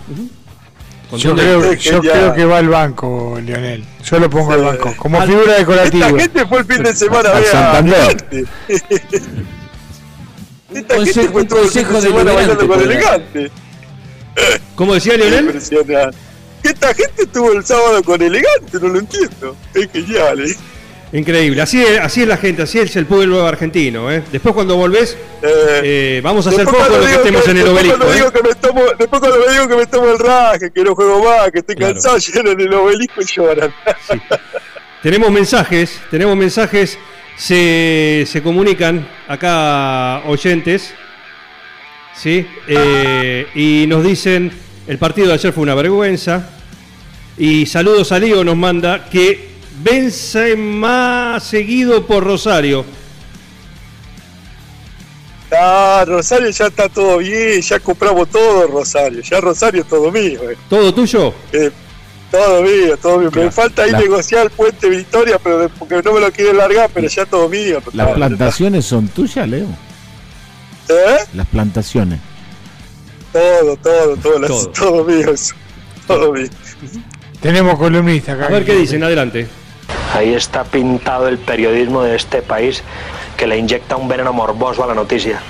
[1.17, 3.83] Yo creo, yo creo que va al banco, Lionel.
[4.03, 4.65] Yo lo pongo al Sí.
[4.65, 6.07] banco, como Al- figura decorativa.
[6.07, 8.17] Esta gente fue el fin de semana a Al Santander.
[10.73, 13.51] Esta gente consejo- fue todo el fin de de semana bailando con elegante, elegante.
[14.75, 15.45] ¿Cómo decía Lionel?
[15.47, 16.17] Impresionante.
[16.63, 19.55] Esta gente estuvo el sábado con elegante, no lo entiendo.
[19.73, 20.55] Es genial, ¿eh?
[21.13, 21.61] Increíble.
[21.61, 24.09] Así es, así es la gente, así es el pueblo argentino.
[24.11, 24.23] ¿eh?
[24.31, 27.63] Después cuando volvés, Eh, eh, vamos a hacer después foco de que estemos en el
[27.63, 27.97] después obelisco.
[27.97, 28.15] Cuando ¿eh?
[28.17, 30.95] digo que me tomo, después cuando me digo que me tomo el raje, que no
[30.95, 31.93] juego más, que estoy Claro.
[31.93, 33.73] cansado, lleno en el obelisco y lloran.
[35.03, 36.97] Tenemos mensajes, tenemos mensajes,
[37.35, 40.93] se, se comunican acá oyentes,
[42.15, 42.47] ¿sí?
[43.55, 44.51] Y nos dicen,
[44.87, 46.49] el partido de ayer fue una vergüenza,
[47.37, 49.49] y saludos a Lío nos manda que
[49.83, 52.85] vence más seguido por Rosario.
[55.53, 60.49] Ah, Rosario ya está todo bien, ya compramos todo Rosario, ya Rosario es todo mío.
[60.49, 60.55] eh.
[60.69, 61.33] ¿Todo tuyo?
[61.51, 61.69] Eh,
[62.31, 63.31] todo mío, todo mío.
[63.33, 66.55] Me falta ahí la- negociar el puente Victoria, pero de- porque no me lo quieren
[66.57, 67.81] largar, pero ya todo mío.
[67.93, 69.67] Las plantaciones son tuyas, Leo.
[70.87, 71.17] ¿Eh?
[71.33, 72.19] Las plantaciones.
[73.31, 74.67] Todo, todo, todo, las- Todo.
[74.69, 75.55] todo mío eso.
[76.07, 76.47] Todo mío.
[77.41, 78.47] Tenemos columnista acá.
[78.47, 79.47] A ver qué dicen, adelante.
[80.13, 82.83] Ahí está pintado el periodismo de este país
[83.37, 85.41] que le inyecta un veneno morboso a la noticia.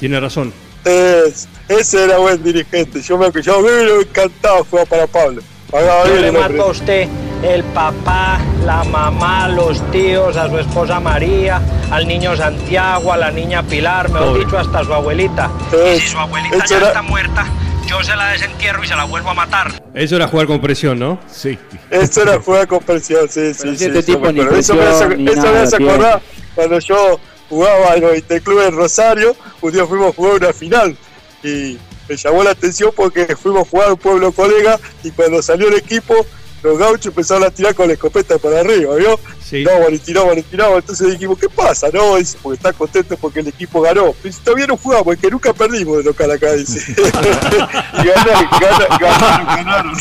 [0.00, 0.52] Tiene razón.
[0.84, 3.00] Es- ese era buen dirigente.
[3.02, 5.42] Yo me, yo me encantado jugar para Pablo.
[5.70, 7.08] Pagaba Yo bien le mato a usted
[7.42, 13.30] el papá, la mamá, los tíos, a su esposa María, al niño Santiago, a la
[13.30, 14.44] niña Pilar, mejor Pobre.
[14.44, 15.50] dicho, hasta su abuelita.
[15.72, 17.46] Es- y si su abuelita ya era- está muerta,
[17.86, 19.82] yo se la desentierro y se la vuelvo a matar.
[19.94, 21.18] Eso era jugar con presión, ¿no?
[21.30, 21.58] Sí.
[21.90, 23.76] Eso era jugar con presión, sí, sí, sí.
[23.76, 24.58] si este yo tipo ni acuerdo.
[24.58, 26.20] eso me hace, presión ni eso me nada hace acordar
[26.54, 30.96] cuando yo jugaba en el Club en Rosario, un día fuimos a jugar una final
[31.42, 35.42] y me llamó la atención porque fuimos a jugar a un pueblo colega y cuando
[35.42, 36.14] salió el equipo,
[36.62, 39.18] los gauchos empezaron a tirar con la escopeta para arriba, ¿vio?
[39.42, 39.64] Sí.
[39.64, 40.76] tiraban y tiraban y tiraban.
[40.76, 41.88] Entonces dijimos, ¿qué pasa?
[41.92, 44.14] No, dice, porque está contento porque el equipo ganó.
[44.22, 46.92] Pero si todavía no jugamos, es que nunca perdimos de local acá, dice.
[47.02, 49.96] y ganaron, ganaron, ganaron, ganaron.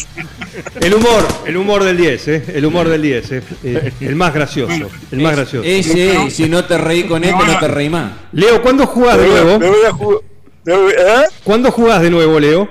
[0.81, 2.43] El humor, el humor del 10, ¿eh?
[2.53, 3.43] El humor del 10, ¿eh?
[3.63, 5.67] Eh, El más gracioso, el más gracioso.
[5.67, 8.11] Ese, si no te reí con esto, no te reí más.
[8.31, 9.59] Leo, ¿cuándo jugás de nuevo?
[9.59, 10.21] me voy a jugar.
[10.65, 11.23] ¿eh?
[11.43, 12.69] ¿Cuándo jugás de nuevo, Leo?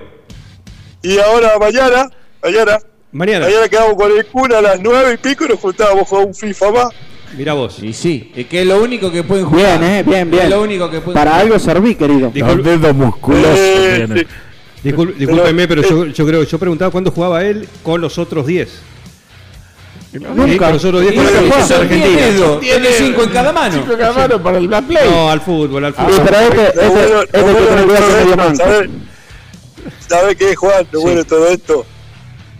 [1.02, 2.10] Y ahora mañana,
[2.42, 2.78] mañana,
[3.12, 3.46] Mañana.
[3.46, 6.34] mañana quedamos con el cuna a las nueve y pico y nos juntábamos con un
[6.34, 6.88] FIFA más.
[7.36, 7.82] Mira vos.
[7.82, 9.78] Y sí, es que es lo único que pueden jugar.
[9.80, 10.44] Bien, eh, bien, bien.
[10.44, 11.44] Es lo único que pueden Para jugar.
[11.46, 12.30] algo serví, querido.
[12.34, 13.58] Los dedos musculosos.
[13.58, 14.06] Eh,
[14.82, 14.88] sí.
[14.90, 18.68] Discul- discúlpeme, pero yo, yo creo, yo preguntaba cuándo jugaba él con los otros 10.
[20.12, 22.26] Sí, con los otros 10 con la Y camiseta son diez argentina.
[22.26, 23.74] dedos, Tiene cinco en cada mano.
[23.74, 25.10] Cinco cada mano para el la play.
[25.10, 26.22] No, al fútbol, al Sí, fútbol.
[26.24, 26.86] pero este, este,
[28.46, 28.56] este.
[28.56, 28.90] ¿sabes?
[30.08, 30.86] ¿Sabes qué, Juan?
[30.92, 31.84] Lo bueno de todo esto.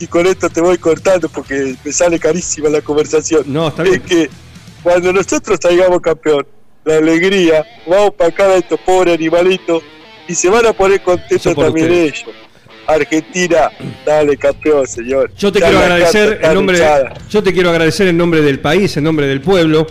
[0.01, 3.43] Y con esto te voy cortando porque me sale carísima la conversación.
[3.47, 4.03] No, está Es bien.
[4.03, 4.31] que
[4.83, 6.47] cuando nosotros salgamos campeón,
[6.85, 9.83] la alegría, vamos para acá de estos pobres animalitos
[10.29, 12.23] y se van a poner contentos también ustedes.
[12.23, 12.35] ellos.
[12.87, 13.71] Argentina,
[14.07, 15.31] dale campeón, señor.
[15.37, 16.81] Yo te quiero agradecer en nombre,
[17.29, 19.87] yo te quiero agradecer en nombre del país, en nombre del pueblo.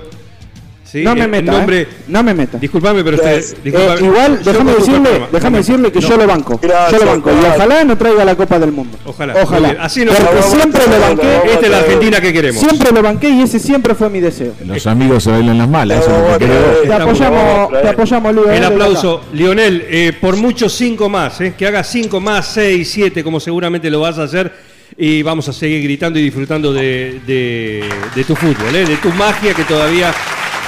[0.91, 1.03] ¿Sí?
[1.03, 1.87] No me meta, nombre, eh.
[2.07, 2.57] No me meta.
[2.57, 3.99] Disculpame, pero usted, disculpame.
[4.01, 6.59] Eh, igual, déjame decirle, déjame decirle que No, yo lo banco.
[6.61, 7.31] Gracias, yo lo banco.
[7.31, 8.97] Y ojalá no traiga la Copa del Mundo.
[9.05, 9.35] Ojalá.
[9.41, 9.75] Ojalá.
[9.79, 11.35] Así nos Porque vamos a siempre lo banqué.
[11.51, 11.77] Esta es la.
[11.79, 12.59] Argentina que queremos.
[12.61, 14.53] Siempre lo banqué y ese siempre fue mi deseo.
[14.65, 15.99] Los amigos se bailan las malas.
[15.99, 16.63] Eso es lo Vamos que a creo.
[16.63, 16.87] traer.
[16.87, 18.47] Te apoyamos, te apoyamos, Luis.
[18.49, 23.23] El aplauso, Lionel, eh, por muchos cinco más, eh, que haga cinco más, seis, siete,
[23.23, 24.51] como seguramente lo vas a hacer,
[24.97, 27.83] y vamos a seguir gritando y disfrutando de, de-
[28.15, 30.11] de tu fútbol, eh, de tu magia que todavía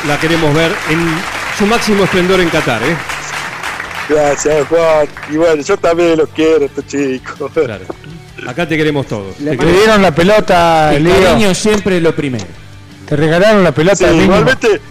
[0.07, 0.99] la queremos ver en
[1.57, 2.81] su máximo esplendor en Qatar.
[2.83, 2.95] Eh.
[4.09, 5.07] Gracias, Juan.
[5.31, 7.51] Y bueno, yo también los quiero, estos chicos.
[7.53, 7.85] Claro.
[8.47, 9.39] Acá te queremos todos.
[9.39, 9.77] Le queremos.
[9.79, 11.21] dieron la pelota, El Leo.
[11.23, 12.45] cariño siempre lo primero.
[13.07, 14.81] Te regalaron la pelota Sí, igualmente,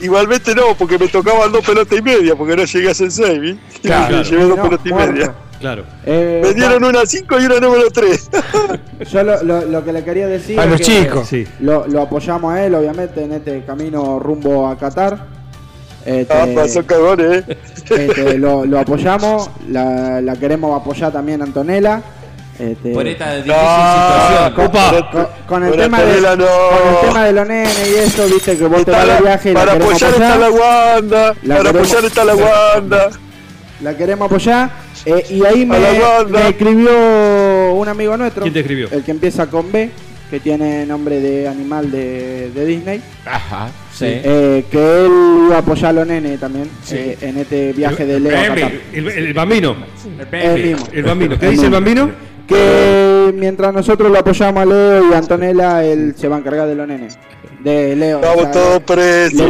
[0.00, 3.40] igualmente no, porque me tocaban dos pelotas y media, porque no llegué a ser seis,
[3.40, 3.58] ¿vi?
[3.82, 4.18] Claro.
[4.18, 5.12] Me llevé dos No, pelotas y muerto.
[5.12, 5.34] media.
[5.60, 5.84] Claro.
[6.04, 8.30] Eh, Me dieron una 5 y una número 3.
[9.12, 11.28] Yo lo, lo- lo que le quería decir A es los que chicos.
[11.28, 11.46] Sí.
[11.60, 15.18] Lo, lo apoyamos a él, obviamente, en este camino rumbo a Qatar.
[16.04, 17.58] Este, Ah, pasó cagones, eh.
[17.90, 22.00] este, lo, lo apoyamos, la, la queremos apoyar también a Antonella.
[22.60, 25.02] Este, Por esta difícil Ah, situación.
[25.10, 26.44] Con, con el tema de, Antonella no.
[26.46, 29.12] con el tema de los nenes y eso, viste que vos te Está vas de
[29.14, 31.34] la- viaje y la para queremos apoyar está la Wanda.
[31.42, 33.08] La para queremos- apoyar está la Wanda.
[33.82, 34.70] la queremos apoyar.
[35.06, 38.88] Eh, y ahí me, A me escribió un amigo nuestro, ¿Quién te escribió?
[38.90, 39.90] el que empieza con B,
[40.30, 43.00] que tiene nombre de animal de, de Disney.
[43.24, 43.68] Ajá.
[43.92, 44.04] Sí.
[44.08, 45.12] Eh, que él
[45.46, 48.72] iba a apoyar a los nenes también eh, en este viaje de Leo a Qatar.
[48.92, 49.76] El, el bambino.
[50.32, 51.38] El bambino.
[51.38, 52.10] ¿Qué dice el bambino?
[52.46, 56.68] Que mientras nosotros lo apoyamos a Leo y a Antonella, él se va a encargar
[56.68, 57.18] de los nenes.
[57.66, 58.20] De Leo.
[58.20, 59.40] Todos presos.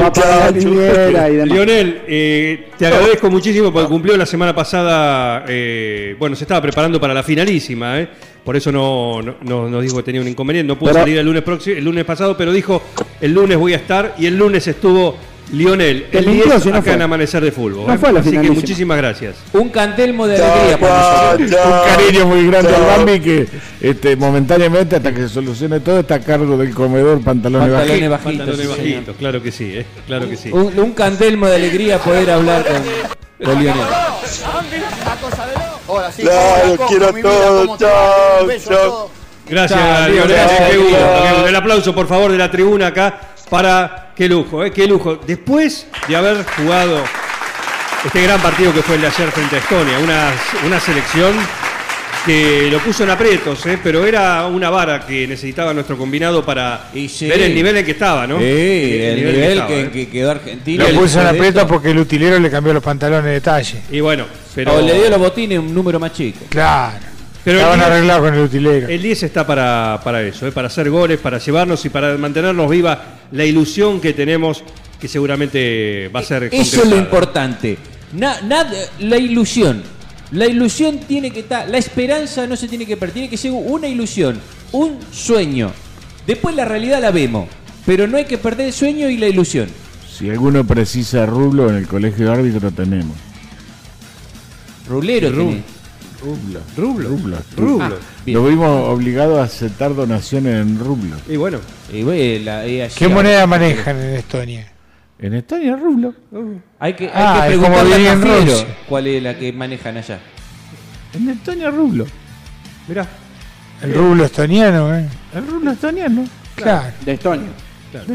[1.45, 6.99] Lionel, eh, te agradezco muchísimo porque cumplió la semana pasada, eh, bueno, se estaba preparando
[6.99, 8.09] para la finalísima, ¿eh?
[8.43, 11.19] por eso no, no- no- nos dijo que tenía un inconveniente, no pudo Pero- salir
[11.19, 12.83] el lunes, próximo, el lunes pasado, pero dijo,
[13.21, 15.15] el lunes voy a estar y el lunes estuvo
[15.53, 16.93] Lionel, el 10 si no acá fue.
[16.95, 17.87] en Amanecer de Fútbol.
[17.87, 17.99] No ¿eh?
[17.99, 19.37] fue la Así que muchísimas gracias.
[19.53, 21.51] Un cantelmo de alegría para nosotros.
[21.65, 23.47] Un cariño muy grande al Bambi que
[23.81, 28.25] este, momentáneamente, hasta que se solucione todo, está a cargo del comedor pantalones Pantalones bajitos.
[28.25, 28.47] bajitos.
[28.47, 29.87] Pantalones sí, bajitos, claro que sí, ¿eh?
[30.07, 30.51] claro que sí.
[30.53, 33.85] Un, un cantelmo de alegría poder hablar con, con Lionel.
[36.17, 37.79] Claro, los quiero a todos.
[37.79, 39.11] Chao, chao.
[39.49, 41.49] Gracias, Chao, Lionel.
[41.49, 44.71] El aplauso, por favor, de la tribuna acá para qué lujo, ¿eh?
[44.73, 45.17] qué lujo.
[45.27, 47.03] Después de haber jugado
[48.05, 50.33] este gran partido que fue el de ayer frente a Estonia, una,
[50.67, 51.33] una selección
[52.25, 53.79] que lo puso en aprietos, ¿eh?
[53.83, 57.29] pero era una vara que necesitaba nuestro combinado para sí.
[57.29, 58.39] ver el nivel en que estaba, ¿no?
[58.39, 59.91] Sí, el nivel estaba, que, ¿eh?
[59.93, 60.85] que quedó Argentina.
[60.89, 63.41] Lo puso en después de aprieto eso- porque el utilero le cambió los pantalones de
[63.41, 63.81] talle.
[63.93, 64.25] Y bueno,
[64.55, 66.47] pero, O le dio los botines un número más chico.
[66.49, 66.99] Claro.
[67.45, 68.89] pero Estaban el, 10, arreglados con el utilero.
[68.89, 70.53] el 10 está para, para eso, ¿eh?
[70.53, 73.01] para hacer goles, para llevarnos y para mantenernos viva
[73.33, 74.63] la ilusión que tenemos,
[75.01, 77.79] que seguramente va a ser Eso es lo importante.
[78.13, 78.41] Na-
[79.01, 79.83] la ilusión.
[80.33, 81.69] La ilusión tiene que estar.
[81.69, 83.15] La esperanza no se tiene que perder.
[83.15, 84.41] Tiene que ser una ilusión.
[84.73, 85.71] Un sueño.
[86.27, 87.49] Después la realidad la vemos.
[87.85, 89.69] Pero no hay que perder el sueño y la ilusión.
[90.13, 93.17] Si alguno precisa rublo, en el colegio de árbitro tenemos.
[94.89, 95.63] Rulero tiene.
[96.21, 96.61] Rublo.
[96.77, 97.09] Rublo.
[97.09, 97.37] Rublo.
[97.57, 97.97] Rublo.
[97.99, 98.07] Ah.
[98.27, 101.17] Lo vimos obligado a aceptar donaciones en rublo.
[101.29, 101.59] Y bueno,
[101.93, 104.67] Y bueno, la- y allí ¿Qué moneda manejan en Estonia?
[105.19, 106.15] En Estonia, rublo.
[106.79, 110.19] Hay que, hay Ah, que preguntarle a cuál es la que manejan allá.
[111.15, 112.07] En Estonia, rublo.
[112.89, 113.07] mirá.
[113.83, 115.07] El rublo estoniano, ¿eh?
[115.35, 116.25] El rublo estoniano.
[116.55, 116.89] Claro.
[117.05, 117.49] De Estonia.
[118.07, 118.15] De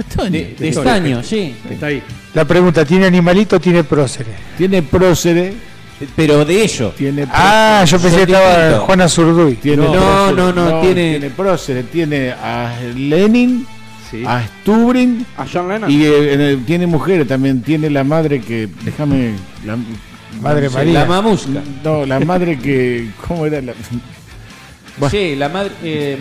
[0.69, 1.17] Estonia.
[1.17, 1.55] De, sí.
[1.69, 2.01] Está ahí.
[2.33, 4.35] La pregunta, ¿tiene animalito o tiene próceres?
[4.57, 5.53] Tiene próceres.
[6.15, 6.93] Pero de ello.
[6.97, 8.79] Tiene Ah, yo pensé que estaba.
[8.79, 9.55] Juana Zurduy.
[9.55, 13.65] Tiene No, no, no, tiene- tiene próceres, tiene a Lenin,
[14.09, 14.23] Sí.
[14.25, 15.89] a Stubrin A John Lennon.
[15.89, 19.33] y eh, tiene mujeres también, tiene la madre que, déjame,
[19.65, 19.77] la,
[20.41, 20.93] Madre sí, María.
[21.01, 21.61] La mamusca.
[21.83, 23.73] No, la madre que, ¿cómo era la?
[24.97, 25.09] Bueno.
[25.11, 25.71] Sí, la madre.
[25.83, 26.17] eh,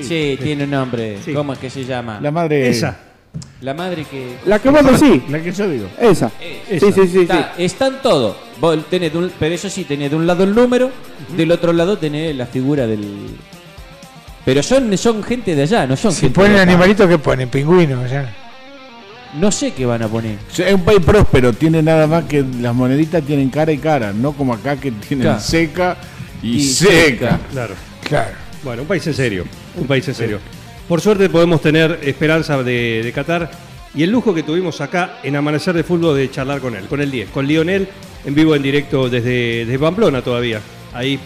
[0.00, 0.38] sí, Sí.
[0.42, 1.18] tiene un nombre.
[1.24, 1.32] Sí.
[1.32, 2.18] ¿Cómo es que se llama?
[2.20, 2.96] La madre Esa.
[3.60, 4.36] La madre que.
[4.46, 5.22] La que vos decís.
[5.30, 5.86] La que yo digo.
[5.98, 6.30] Esa.
[6.70, 6.86] Esa.
[6.86, 7.18] Sí, sí, sí, sí.
[7.20, 8.36] Está, están todos.
[8.60, 10.90] Vos tenés de un- pero eso sí, tenés de un lado el número,
[11.36, 13.04] del otro lado tenés la figura del.
[14.44, 16.70] Pero son, son gente de allá, no son Si gente ponen de acá.
[16.70, 17.48] animalitos, ¿qué ponen?
[17.48, 18.34] Pingüinos, ya.
[19.34, 20.36] No sé qué van a poner.
[20.50, 23.78] O sea, Es un país próspero, tiene nada más que las moneditas tienen cara y
[23.78, 25.40] cara, no como acá que tienen Claro.
[25.40, 25.96] seca
[26.42, 26.92] y, Y seca.
[26.92, 27.40] seca.
[27.52, 27.74] Claro.
[28.08, 28.30] Claro.
[28.62, 29.44] Bueno, un país en serio.
[29.76, 30.38] Un país en serio.
[30.88, 33.50] Por suerte podemos tener esperanza de, de Qatar
[33.96, 37.00] y el lujo que tuvimos acá en Amanecer de Fútbol de charlar con él, con
[37.00, 37.88] el 10, con Lionel,
[38.24, 40.60] en vivo, en directo desde, desde Pamplona todavía.
[40.92, 41.18] Ahí,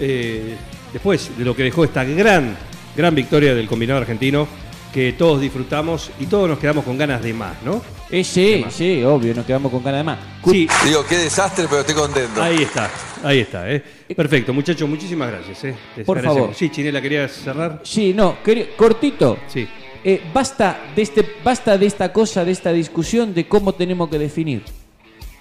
[0.00, 0.56] eh,
[0.92, 2.56] después de lo que dejó esta gran,
[2.96, 4.48] gran victoria del combinado argentino,
[4.94, 7.82] que todos disfrutamos y todos nos quedamos con ganas de más, ¿no?
[8.10, 10.18] Eh, sí, sí, obvio, nos quedamos con ganas de más.
[10.44, 12.42] Sí, Digo, qué desastre, pero estoy contento.
[12.42, 12.90] ahí está,
[13.22, 13.70] ahí está.
[13.70, 13.82] ¿eh?
[14.16, 15.64] Perfecto, muchachos, muchísimas gracias.
[15.64, 15.74] ¿eh?
[16.06, 16.34] Por agradecemos.
[16.48, 16.54] favor.
[16.54, 17.80] Sí, Chinela, ¿querías cerrar?
[17.84, 18.38] Sí, no,
[18.76, 19.38] cortito.
[19.48, 19.68] Sí.
[20.08, 24.20] Eh, basta, de este, basta de esta cosa, de esta discusión de cómo tenemos que
[24.20, 24.62] definir.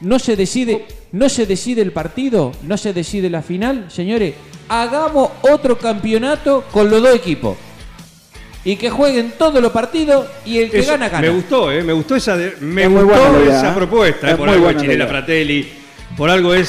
[0.02, 4.34] No se decide, no se decide el partido, no se decide la final, señores.
[4.68, 7.56] Hagamos otro campeonato con los dos equipos.
[8.64, 11.22] Y que jueguen todos los partidos y el que Eso, gana, gana.
[11.22, 13.76] Me gustó, eh, me gustó esa, de- me Es gustó buena la idea, esa ¿eh?
[13.76, 14.28] propuesta.
[14.28, 15.08] eh, Es por muy algo es la Chinela.
[15.08, 15.70] Fratelli,
[16.18, 16.68] por algo es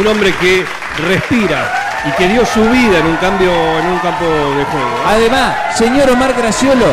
[0.00, 0.64] un hombre que
[1.06, 4.88] respira y que dio su vida en un cambio, en un campo de juego.
[4.88, 5.02] ¿eh?
[5.06, 6.86] Además, señor Omar Graciolo,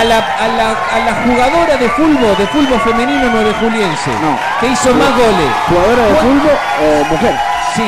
[0.00, 4.38] a, la, a, la, a la jugadora de fútbol, de fútbol femenino nueve juliense, No.
[4.60, 5.50] que hizo más goles.
[5.68, 7.34] ¿Jugadora de ¿Cuál- fútbol o mujer?
[7.74, 7.82] Sí,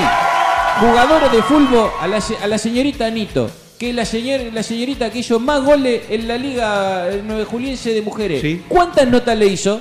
[0.81, 5.11] jugadora de fútbol a la, a la señorita Anito, que es la, señor, la señorita
[5.11, 8.41] que hizo más goles en la Liga eh, Nueve Juliense de Mujeres.
[8.41, 8.63] Sí.
[8.69, 9.81] ¿Cuántas notas le hizo?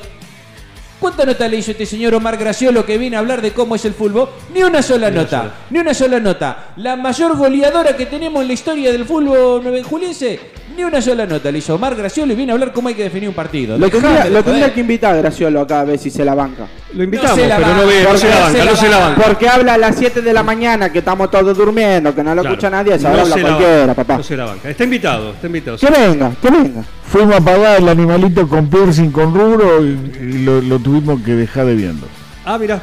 [1.00, 3.86] ¿Cuántas notas le hizo este señor Omar Graciolo que viene a hablar de cómo es
[3.86, 4.30] el fútbol?
[4.54, 5.52] Ni una sola Ni nota, sola.
[5.70, 6.70] ni una sola nota.
[6.78, 10.40] La mayor goleadora que tenemos en la historia del fútbol nueve juliense,
[10.78, 13.04] ni una sola nota le hizo Omar Graciolo y viene a hablar cómo hay que
[13.04, 13.78] definir un partido.
[13.78, 16.68] Lo tendría, lo tendría que invitar a Graciolo acá a ver si se la banca.
[16.94, 18.76] Lo invitamos, No se la pero banca, no, ve, no porque se la banca, no
[18.76, 19.22] se la banca.
[19.26, 22.42] Porque habla a las 7 de la mañana, que estamos todos durmiendo, que no lo
[22.42, 22.54] Claro.
[22.56, 24.18] escucha nadie, esa No habla se cualquiera, banca, papá.
[24.18, 24.70] No se la banca.
[24.70, 25.78] Está invitado, está invitado.
[25.78, 26.84] Que venga, que venga.
[27.10, 29.88] Fuimos a pagar el animalito con piercing con rubro y,
[30.22, 32.08] y lo, lo tuvimos que dejar de viendo.
[32.46, 32.82] Ah, mira,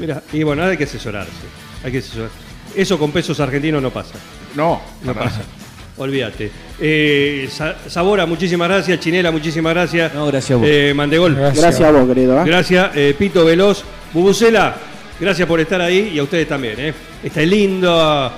[0.00, 0.22] mira.
[0.32, 1.30] Y bueno, hay que asesorarse.
[1.84, 2.34] Hay que asesorarse.
[2.74, 4.14] Eso con pesos argentinos no pasa.
[4.54, 5.42] No, No pasa.
[5.98, 6.50] Olvídate.
[6.80, 9.00] Eh, Sa- Sabora, muchísimas gracias.
[9.00, 10.14] Chinela, muchísimas gracias.
[10.14, 10.66] No, gracias a vos.
[10.68, 11.34] Eh, Mandegol.
[11.34, 11.62] Gracias.
[11.64, 12.38] Gracias a vos, querido.
[12.40, 12.42] ¿eh?
[12.46, 13.84] Gracias, eh, Pito Veloz.
[14.12, 14.74] Bubucela,
[15.20, 16.74] gracias por estar ahí y a ustedes también.
[16.78, 16.94] ¿eh?
[17.22, 18.32] Está lindo.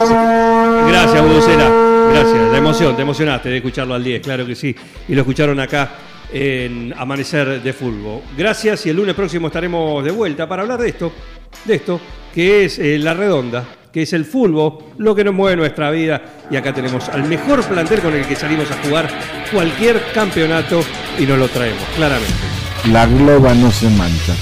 [0.00, 1.70] Gracias, Bubucela.
[2.12, 2.52] Gracias.
[2.52, 4.74] La emoción, te emocionaste de escucharlo al 10, claro que sí.
[5.08, 5.90] Y lo escucharon acá
[6.32, 8.22] en Amanecer de Fútbol.
[8.36, 11.12] Gracias y el lunes próximo estaremos de vuelta para hablar de esto,
[11.64, 12.00] de esto,
[12.34, 13.64] que es eh, la redonda,
[13.94, 16.20] que es el fútbol, lo que nos mueve nuestra vida.
[16.50, 19.08] Y acá tenemos al mejor plantel con el que salimos a jugar
[19.52, 20.82] cualquier campeonato
[21.16, 22.34] y nos lo traemos, claramente.
[22.90, 24.34] La globa no se mancha.